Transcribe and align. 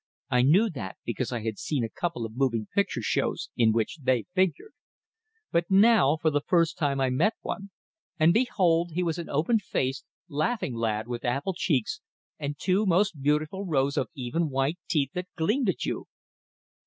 I 0.31 0.41
knew 0.41 0.67
that, 0.71 0.97
because 1.05 1.31
I 1.31 1.41
had 1.43 1.59
seen 1.59 1.83
a 1.83 1.87
couple 1.87 2.25
of 2.25 2.35
moving 2.35 2.65
picture 2.73 3.03
shows 3.03 3.51
in 3.55 3.71
which 3.71 3.99
they 4.01 4.25
figured. 4.33 4.73
But 5.51 5.69
now 5.69 6.17
for 6.17 6.31
the 6.31 6.41
first 6.41 6.75
time 6.75 6.99
I 6.99 7.11
met 7.11 7.35
one, 7.41 7.69
and 8.19 8.33
behold, 8.33 8.93
he 8.95 9.03
was 9.03 9.19
an 9.19 9.29
open 9.29 9.59
faced, 9.59 10.07
laughing 10.27 10.73
lad, 10.73 11.07
with 11.07 11.23
apple 11.23 11.53
cheeks 11.53 12.01
and 12.39 12.55
two 12.57 12.87
most 12.87 13.21
beautiful 13.21 13.63
rows 13.67 13.95
of 13.95 14.09
even 14.15 14.49
white 14.49 14.79
teeth 14.89 15.11
that 15.13 15.27
gleamed 15.37 15.69
at 15.69 15.85
you! 15.85 16.07